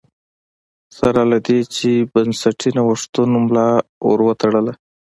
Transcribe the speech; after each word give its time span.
سره 0.99 1.21
له 1.31 1.37
دې 1.47 1.59
چې 1.75 1.89
بنسټي 2.13 2.69
نوښتونو 2.77 3.37
ملا 3.45 3.69
ور 4.07 4.19
وتړله 4.27 4.73